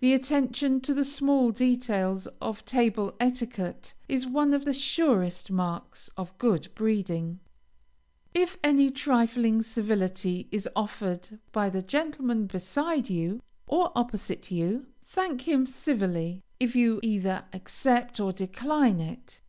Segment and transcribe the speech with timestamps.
[0.00, 6.10] The attention to the small details of table etiquette is one of the surest marks
[6.18, 7.40] of good breeding.
[8.34, 14.84] If any trifling civility is offered by the gentleman beside you, or opposite to you,
[15.02, 19.40] thank him civilly, if you either accept or decline it.